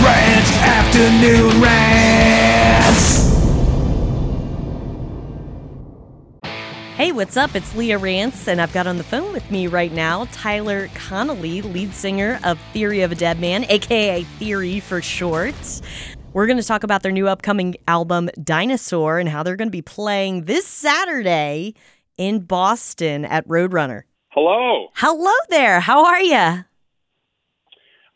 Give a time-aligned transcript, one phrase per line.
[0.00, 3.22] Rant Afternoon Rant.
[6.96, 7.54] Hey, what's up?
[7.54, 11.60] It's Leah Rance, and I've got on the phone with me right now Tyler Connolly,
[11.60, 15.82] lead singer of Theory of a Dead Man, aka Theory for short.
[16.32, 19.72] We're going to talk about their new upcoming album, Dinosaur, and how they're going to
[19.72, 21.74] be playing this Saturday
[22.16, 24.04] in Boston at Roadrunner.
[24.28, 24.88] Hello.
[24.94, 25.80] Hello there.
[25.80, 26.64] How are you?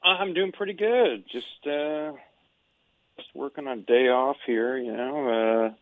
[0.07, 1.25] I'm doing pretty good.
[1.31, 2.13] Just uh
[3.17, 5.29] just working on day off here, you know.
[5.71, 5.75] Uh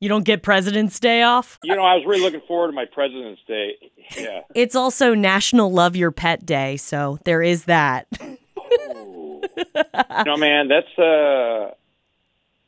[0.00, 1.58] You don't get President's Day off?
[1.62, 3.74] you know, I was really looking forward to my President's Day.
[4.16, 4.40] Yeah.
[4.54, 8.06] It's also National Love Your Pet Day, so there is that.
[8.22, 9.42] Ooh.
[10.26, 11.72] no man, that's uh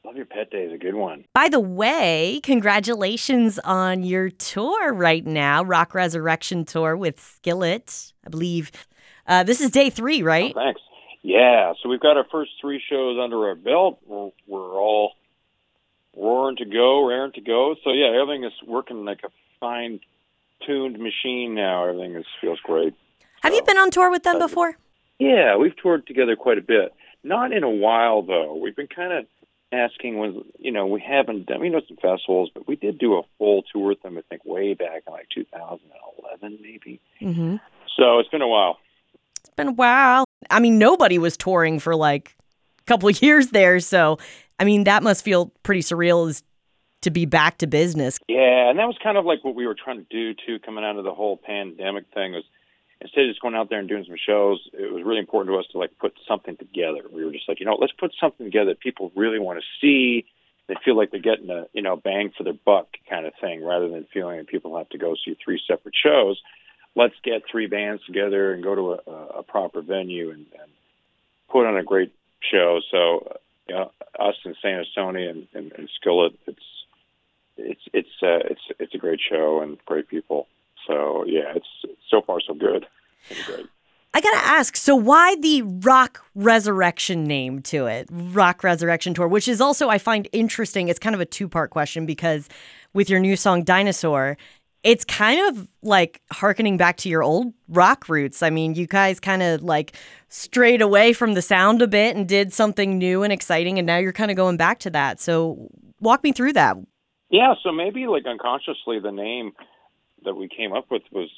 [0.04, 1.24] Love Your Pet Day is a good one.
[1.34, 8.12] By the way, congratulations on your tour right now, Rock Resurrection Tour with Skillet.
[8.26, 8.70] I believe
[9.26, 10.52] uh, this is day three, right?
[10.56, 10.80] Oh, thanks.
[11.22, 13.98] Yeah, so we've got our first three shows under our belt.
[14.06, 15.12] We're, we're all
[16.16, 17.76] roaring to go, raring to go.
[17.84, 19.28] So yeah, everything is working like a
[19.60, 21.86] fine-tuned machine now.
[21.88, 22.94] Everything is feels great.
[23.42, 24.76] Have you been on tour with them Uh, before?
[25.18, 26.94] Yeah, we've toured together quite a bit.
[27.22, 28.54] Not in a while though.
[28.56, 29.26] We've been kind of
[29.72, 31.60] asking when you know we haven't done.
[31.60, 34.16] We know some festivals, but we did do a full tour with them.
[34.16, 36.98] I think way back in like 2011, maybe.
[37.20, 37.56] Mm-hmm.
[37.96, 38.78] So it's been a while.
[39.44, 40.24] It's been a while.
[40.48, 42.36] I mean, nobody was touring for like
[42.80, 44.18] a couple of years there, so
[44.58, 46.42] I mean that must feel pretty surreal as
[47.02, 48.18] to be back to business.
[48.28, 50.84] Yeah, and that was kind of like what we were trying to do too, coming
[50.84, 52.32] out of the whole pandemic thing.
[52.32, 52.44] Was
[53.00, 55.58] instead of just going out there and doing some shows, it was really important to
[55.58, 57.00] us to like put something together.
[57.12, 59.64] We were just like, you know, let's put something together that people really want to
[59.80, 60.26] see.
[60.68, 63.64] They feel like they're getting a you know bang for their buck kind of thing,
[63.64, 66.40] rather than feeling that people have to go see three separate shows.
[66.96, 70.70] Let's get three bands together and go to a, a proper venue and, and
[71.50, 72.12] put on a great
[72.50, 72.80] show.
[72.90, 73.36] So,
[73.68, 76.58] you know, us and Saint Asonia and, and, and Skillet, it's
[77.56, 80.46] it's it's uh, it's it's a great show and great people.
[80.86, 82.86] So yeah, it's so far so good.
[84.12, 88.08] I gotta ask, so why the Rock Resurrection name to it?
[88.10, 90.88] Rock Resurrection Tour, which is also I find interesting.
[90.88, 92.48] It's kind of a two part question because
[92.92, 94.36] with your new song Dinosaur,
[94.82, 98.42] it's kind of like harkening back to your old rock roots.
[98.42, 99.94] I mean, you guys kind of like
[100.28, 103.98] strayed away from the sound a bit and did something new and exciting, and now
[103.98, 105.20] you're kind of going back to that.
[105.20, 105.68] So
[106.00, 106.76] walk me through that.
[107.28, 109.52] Yeah, so maybe like unconsciously the name
[110.24, 111.30] that we came up with was,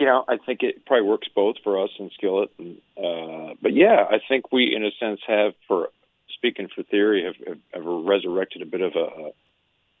[0.00, 2.50] you know, I think it probably works both for us and Skillet.
[2.58, 5.90] And, uh, but yeah, I think we, in a sense, have for
[6.34, 9.32] speaking for theory, have, have, have resurrected a bit of a,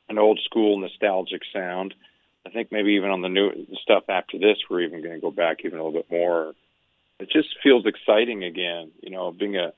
[0.08, 1.94] an old school nostalgic sound.
[2.46, 5.30] I think maybe even on the new stuff after this, we're even going to go
[5.30, 6.54] back even a little bit more.
[7.18, 9.72] It just feels exciting again, you know, being a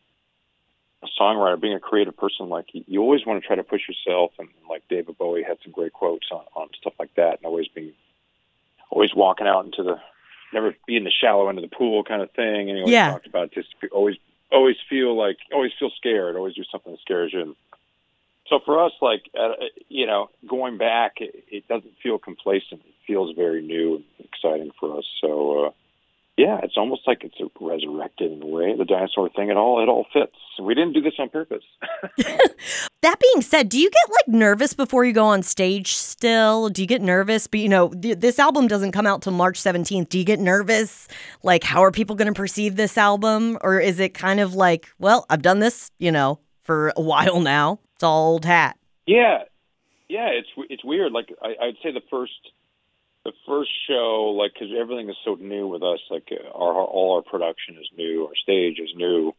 [1.03, 3.83] a songwriter, being a creative person, like you, you always want to try to push
[3.87, 4.33] yourself.
[4.39, 7.69] And like David Bowie had some great quotes on, on stuff like that, and always
[7.69, 7.93] being,
[8.91, 10.01] always walking out into the,
[10.55, 12.71] never be in the shallow end of the pool kind of thing.
[12.71, 13.11] And he always Yeah.
[13.11, 14.17] talked about just always,
[14.51, 17.43] always feel like, always feel scared, always do something that scares you.
[17.43, 17.57] And
[18.49, 19.53] so for us, like uh,
[19.89, 22.83] you know, going back, it, it doesn't feel complacent.
[22.87, 25.05] It feels very new and exciting for us.
[25.21, 25.67] So.
[25.67, 25.71] uh
[26.39, 28.77] yeah, it's almost like it's resurrected in a way.
[28.77, 30.37] The dinosaur thing, it all it all fits.
[30.61, 31.65] We didn't do this on purpose.
[33.07, 36.69] That being said, do you get like nervous before you go on stage still?
[36.71, 37.47] Do you get nervous?
[37.47, 40.09] But you know, th- this album doesn't come out till March 17th.
[40.09, 41.07] Do you get nervous?
[41.45, 43.59] Like, how are people going to perceive this album?
[43.61, 47.39] Or is it kind of like, well, I've done this, you know, for a while
[47.39, 47.79] now.
[47.97, 48.77] It's all old hat.
[49.07, 49.45] yeah,
[50.07, 51.13] yeah, it's it's weird.
[51.13, 52.53] Like I, I'd say the first
[53.25, 56.01] the first show, like because everything is so new with us.
[56.11, 59.35] Like uh, our all our production is new, our stage is new,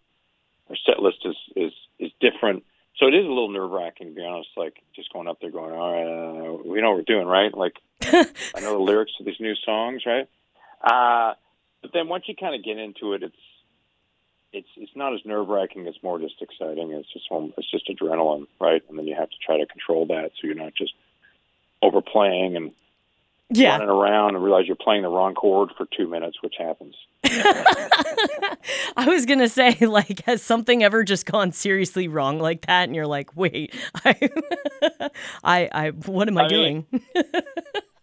[0.69, 2.63] our set list is is is different.
[2.97, 4.49] So it is a little nerve wracking to be honest.
[4.57, 7.55] Like just going up there, going, all right, uh, we know what we're doing, right?
[7.55, 10.27] Like I know the lyrics to these new songs, right?
[10.81, 11.35] Uh,
[11.83, 13.35] but then once you kind of get into it, it's
[14.53, 15.85] it's it's not as nerve wracking.
[15.87, 16.91] It's more just exciting.
[16.91, 17.27] It's just
[17.57, 18.81] it's just adrenaline, right?
[18.89, 20.93] And then you have to try to control that so you're not just
[21.81, 22.71] overplaying and
[23.49, 23.71] yeah.
[23.71, 26.95] running around and realize you're playing the wrong chord for two minutes, which happens.
[27.23, 32.83] I was going to say, like, has something ever just gone seriously wrong like that?
[32.83, 33.73] And you're like, wait,
[34.03, 34.29] I,
[35.43, 37.03] I, I what am I, I mean- doing?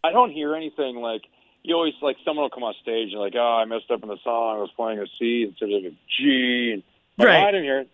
[0.04, 1.22] I don't hear anything like
[1.64, 4.08] you always like someone will come on stage and like, oh, I messed up in
[4.08, 4.58] the song.
[4.58, 6.72] I was playing a C instead of a G.
[6.74, 6.82] And
[7.18, 7.42] like, Right.
[7.42, 7.88] "Oh, I didn't hear it.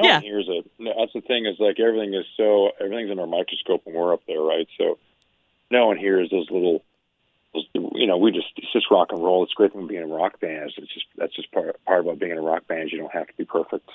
[0.00, 0.14] No Yeah.
[0.14, 0.70] one hears it.
[0.78, 4.14] No, That's the thing is like everything is so everything's under a microscope when we're
[4.14, 4.66] up there, right?
[4.78, 4.98] So
[5.70, 6.82] no one hears those little.
[7.52, 9.42] Those, you know, we just it's just rock and roll.
[9.44, 10.72] It's great thing being in a rock band.
[10.76, 12.90] It's just that's just part part about being in a rock band.
[12.90, 13.90] You don't have to be perfect.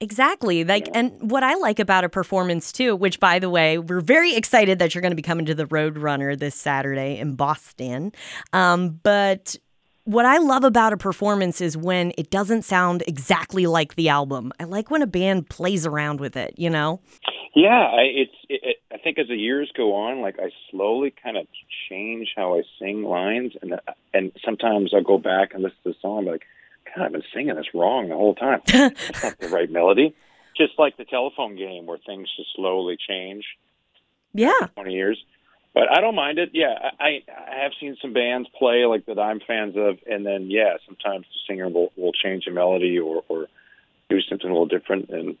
[0.00, 0.62] Exactly.
[0.64, 4.36] Like and what I like about a performance too, which by the way, we're very
[4.36, 8.12] excited that you're going to be coming to the Roadrunner this Saturday in Boston.
[8.52, 9.56] Um, but
[10.04, 14.52] what I love about a performance is when it doesn't sound exactly like the album.
[14.58, 17.00] I like when a band plays around with it, you know?
[17.54, 18.34] Yeah, I, it's.
[18.48, 21.46] It, it, I think as the years go on, like I slowly kind of
[21.88, 23.80] change how I sing lines, and
[24.14, 26.46] and sometimes I'll go back and listen to the song, and be like,
[26.94, 28.60] God, I've been singing this wrong the whole time.
[28.66, 30.14] That's not the right melody.
[30.56, 33.44] Just like the telephone game, where things just slowly change.
[34.34, 34.52] Yeah.
[34.74, 35.22] Twenty years.
[35.74, 36.50] But I don't mind it.
[36.54, 40.50] Yeah, I I have seen some bands play like that I'm fans of, and then
[40.50, 43.46] yeah, sometimes the singer will will change a melody or or
[44.08, 45.36] do something a little different, and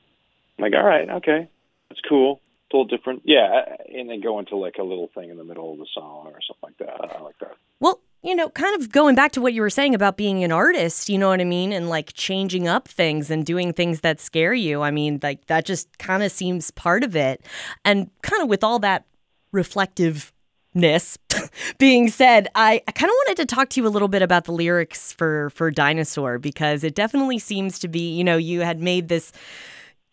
[0.58, 1.48] I'm like, all right, okay,
[1.88, 2.40] that's cool.
[2.66, 3.22] It's a little different.
[3.24, 6.26] Yeah, and then go into like a little thing in the middle of the song
[6.26, 7.16] or something like that.
[7.16, 7.56] I like that.
[7.80, 10.50] Well, you know, kind of going back to what you were saying about being an
[10.50, 11.72] artist, you know what I mean?
[11.72, 14.82] And like changing up things and doing things that scare you.
[14.82, 17.44] I mean, like that just kind of seems part of it.
[17.84, 19.04] And kind of with all that
[19.52, 21.16] reflectiveness
[21.78, 24.44] being said, I, I kind of wanted to talk to you a little bit about
[24.44, 28.80] the lyrics for for Dinosaur because it definitely seems to be, you know, you had
[28.80, 29.32] made this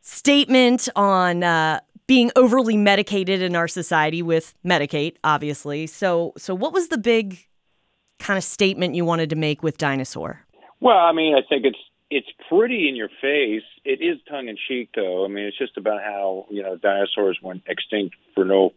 [0.01, 5.87] statement on uh, being overly medicated in our society with Medicate, obviously.
[5.87, 7.47] So so what was the big
[8.19, 10.41] kind of statement you wanted to make with Dinosaur?
[10.79, 11.79] Well, I mean, I think it's
[12.09, 13.63] it's pretty in your face.
[13.83, 15.25] It is tongue in cheek, though.
[15.25, 18.73] I mean, it's just about how you know dinosaurs went extinct for no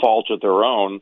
[0.00, 1.00] fault of their own.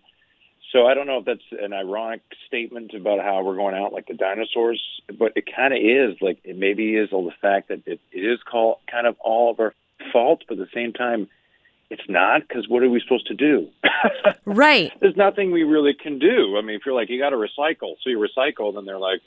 [0.73, 4.07] So I don't know if that's an ironic statement about how we're going out like
[4.07, 4.83] the dinosaurs,
[5.19, 6.21] but it kind of is.
[6.21, 9.51] Like it maybe is all the fact that it, it is called kind of all
[9.51, 9.75] of our
[10.13, 11.29] fault, but at the same time,
[11.91, 13.69] it's not because what are we supposed to do?
[14.45, 14.93] right.
[15.01, 16.57] There's nothing we really can do.
[16.59, 19.21] I mean, if you're like you got to recycle, so you recycle, then they're like,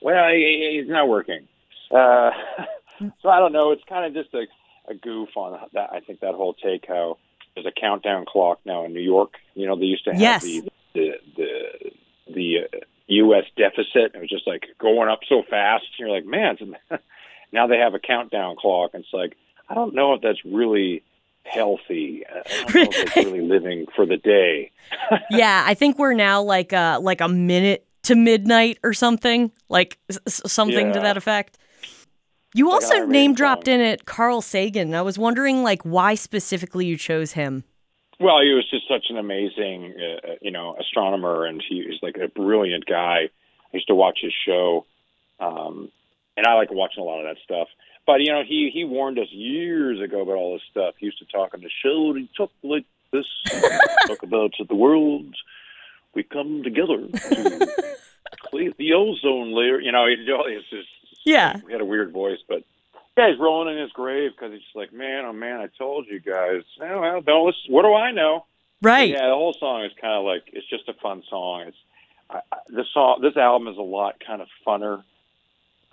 [0.00, 1.48] well, it's not working.
[1.90, 2.30] Uh,
[3.22, 3.72] so I don't know.
[3.72, 4.46] It's kind of just a,
[4.90, 5.90] a goof on that.
[5.92, 7.18] I think that whole take how
[7.54, 9.34] there's a countdown clock now in New York.
[9.54, 10.42] You know, they used to have yes.
[10.42, 11.90] the the the,
[12.32, 12.78] the uh,
[13.08, 13.44] U.S.
[13.56, 14.14] deficit.
[14.14, 15.84] It was just like going up so fast.
[15.98, 16.56] You're like, man.
[17.52, 18.90] now they have a countdown clock.
[18.94, 19.36] And it's like,
[19.68, 21.02] I don't know if that's really
[21.44, 22.24] healthy.
[22.28, 22.42] I
[22.72, 24.70] don't know if it's really living for the day.
[25.30, 29.98] yeah, I think we're now like uh like a minute to midnight or something, like
[30.10, 30.92] s- something Yeah.
[30.94, 31.58] to that effect.
[32.54, 34.94] You like also name dropped in it Carl Sagan.
[34.94, 37.64] I was wondering like why specifically you chose him.
[38.20, 42.16] Well, he was just such an amazing, uh, you know, astronomer, and he was like
[42.16, 43.28] a brilliant guy.
[43.28, 44.86] I used to watch his show,
[45.40, 45.90] um,
[46.36, 47.66] and I like watching a lot of that stuff.
[48.06, 50.94] But you know, he he warned us years ago about all this stuff.
[50.98, 53.26] He used to talk on the show, and he talked like this,
[54.06, 55.34] talk about the world.
[56.14, 57.96] We come together to
[58.40, 59.80] clear the ozone layer.
[59.80, 60.88] You know, he it's just
[61.24, 61.58] Yeah.
[61.66, 62.62] he had a weird voice, but
[63.16, 66.06] yeah, he's rolling in his grave because he's just like, man, oh man, I told
[66.08, 66.62] you guys.
[66.80, 67.60] Oh, well, don't listen.
[67.72, 68.44] What do I know?
[68.82, 69.08] Right.
[69.10, 71.62] Yeah, the whole song is kind of like it's just a fun song.
[71.68, 71.76] It's
[72.28, 73.20] I, I, this song.
[73.22, 75.04] This album is a lot kind of funner,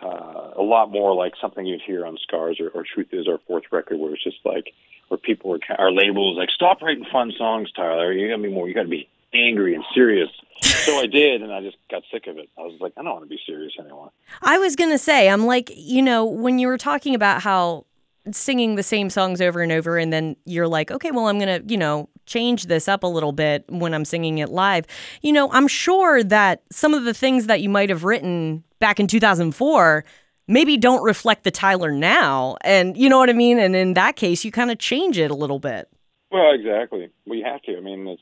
[0.04, 3.40] uh, a lot more like something you'd hear on Scars or, or Truth Is our
[3.48, 4.74] fourth record, where it's just like
[5.08, 8.12] where people ki- our labels like stop writing fun songs, Tyler.
[8.12, 8.68] You got to be more.
[8.68, 10.30] You got to be angry and serious.
[10.62, 12.50] so I did, and I just got sick of it.
[12.58, 14.12] I was like, I don't want to be serious anymore.
[14.44, 17.86] I was to say, I'm like, you know, when you were talking about how
[18.32, 21.66] singing the same songs over and over, and then you're like, okay, well, I'm to,
[21.68, 24.86] you know, change this up a little bit when I'm singing it live.
[25.22, 29.00] You know, I'm sure that some of the things that you might have written back
[29.00, 30.04] in 2004
[30.48, 32.58] maybe don't reflect the Tyler now.
[32.62, 33.60] And you know what I mean?
[33.60, 35.90] And in that case, you kind of change it a little bit.
[36.32, 37.10] Well, exactly.
[37.26, 37.78] We have to.
[37.78, 38.22] I mean, it's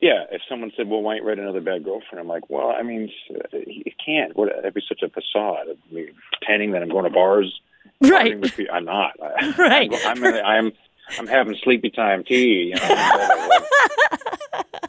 [0.00, 0.24] yeah.
[0.30, 2.82] If someone said, "Well, why don't you write another bad girlfriend?" I'm like, "Well, I
[2.82, 3.10] mean,
[3.52, 4.36] you can't.
[4.36, 4.50] What?
[4.54, 5.66] That'd be such a facade.
[5.70, 7.60] I mean, pretending that I'm going to bars.
[8.02, 8.32] Right.
[8.34, 9.12] partying with people- I'm not.
[9.58, 9.90] Right.
[10.04, 10.22] I'm.
[10.24, 10.72] I'm, I'm,
[11.18, 12.74] I'm having sleepy time tea.
[12.74, 13.60] You know.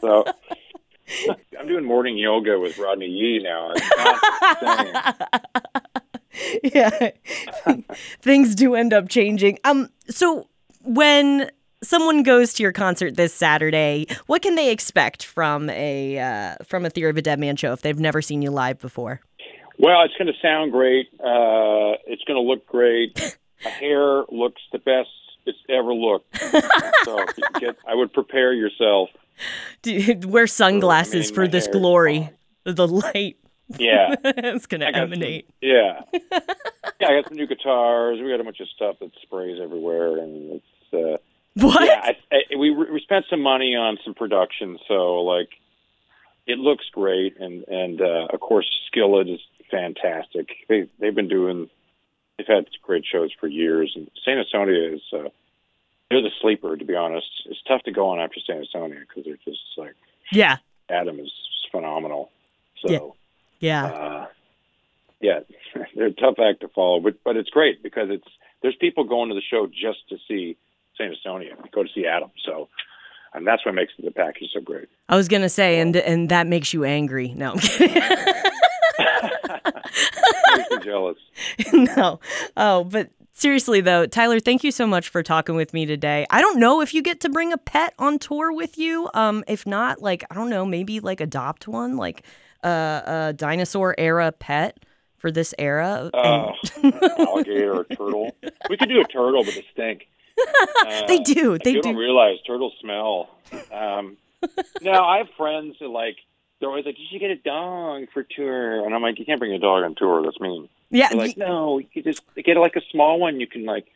[0.00, 0.24] so.
[1.58, 3.72] I'm doing morning yoga with Rodney Yee now.
[3.74, 4.20] It's not
[4.60, 6.62] the same.
[6.62, 7.10] yeah
[8.20, 10.46] things do end up changing um so
[10.84, 11.50] when
[11.82, 16.84] someone goes to your concert this saturday what can they expect from a uh, from
[16.84, 19.20] a theory of a dead man show if they've never seen you live before
[19.78, 21.06] Well, it's going to sound great.
[21.20, 23.36] Uh, it's going to look great.
[23.64, 25.08] My hair looks the best
[25.48, 26.36] it's ever looked.
[27.04, 27.24] so
[27.60, 29.08] get, I would prepare yourself.
[29.82, 32.30] Do you wear sunglasses mean, for this hair- glory
[32.64, 33.36] the light
[33.78, 36.38] Yeah, it's gonna got some- emanate yeah, yeah.
[37.00, 38.20] I got some new guitars.
[38.20, 41.16] We got a bunch of stuff that sprays everywhere, and it's uh,
[41.54, 42.00] what yeah.
[42.02, 45.48] I, I, we we spent some money on some production, so like
[46.46, 49.40] it looks great, and and uh, of course Skillet is
[49.70, 50.48] fantastic.
[50.68, 51.70] They they've been doing
[52.38, 53.92] they've had great shows for years.
[53.94, 55.28] And Saint Asonia is uh,
[56.10, 56.76] they're the sleeper.
[56.76, 59.94] To be honest, it's tough to go on after Saint Asonia because they're just like
[60.32, 60.56] Yeah.
[60.88, 61.32] Adam is
[61.70, 62.30] phenomenal.
[62.80, 63.00] So Yeah.
[63.60, 63.84] Yeah.
[63.86, 64.26] uh,
[65.20, 65.40] yeah,
[65.96, 68.26] they're a tough act to follow, but but it's great because it's
[68.62, 70.56] there's people going to the show just to see
[70.96, 72.30] Saint Asonia, go to see Adam.
[72.44, 72.68] So,
[73.34, 74.88] and that's what makes the package so great.
[75.08, 77.32] I was gonna say, and and that makes you angry.
[77.36, 77.94] No, I'm kidding.
[80.56, 81.18] Makes me jealous.
[81.96, 82.20] no.
[82.56, 86.26] Oh, but seriously though, Tyler, thank you so much for talking with me today.
[86.30, 89.08] I don't know if you get to bring a pet on tour with you.
[89.14, 92.24] Um, if not, like I don't know, maybe like adopt one, like
[92.64, 94.78] uh, a dinosaur era pet
[95.18, 96.10] for this era.
[96.14, 96.52] Uh,
[97.18, 98.34] alligator or turtle.
[98.70, 100.08] We could do a turtle, but they stink.
[100.38, 101.88] Uh, They do, they you do.
[101.88, 103.28] don't realize turtles smell.
[103.72, 104.16] Um,
[104.82, 106.16] no, I have friends that like
[106.60, 109.38] they're always like, you should get a dog for tour, and I'm like, you can't
[109.40, 110.22] bring a dog on tour.
[110.22, 110.68] That's mean.
[110.90, 113.40] Yeah, They're like, no, you just get like a small one.
[113.40, 113.86] You can like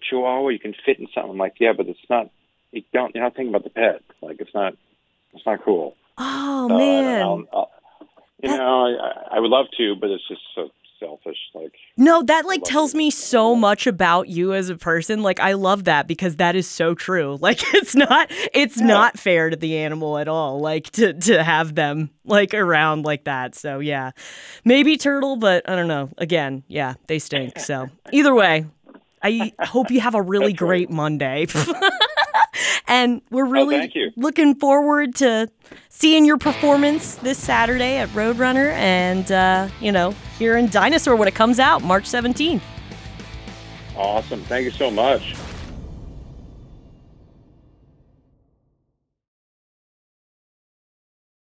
[0.00, 0.48] chew chihuahua.
[0.48, 1.30] You can fit in something.
[1.32, 2.30] I'm like, yeah, but it's not.
[2.72, 3.14] You don't.
[3.14, 4.02] You're not thinking about the pet.
[4.20, 4.74] Like it's not.
[5.32, 5.96] It's not cool.
[6.18, 7.22] oh Uh, man.
[7.22, 7.70] I'll- I'll-
[8.42, 10.70] you know, I, I would love to, but it's just so
[11.04, 11.36] selfish.
[11.54, 15.22] Like, No, that like tells me so much about you as a person.
[15.22, 17.38] Like I love that because that is so true.
[17.44, 20.60] Like it's not it's not fair to the animal at all.
[20.60, 23.54] Like to to have them like around like that.
[23.54, 24.12] So yeah.
[24.64, 26.08] Maybe turtle, but I don't know.
[26.16, 27.58] Again, yeah, they stink.
[27.58, 28.64] So either way,
[29.22, 31.46] I hope you have a really great Monday.
[32.86, 34.10] and we're really thank you.
[34.16, 35.48] looking forward to
[35.88, 41.28] seeing your performance this Saturday at Roadrunner and uh, you know, here in Dinosaur when
[41.28, 42.62] it comes out March 17th.
[43.96, 44.42] awesome.
[44.44, 45.34] Thank you so much.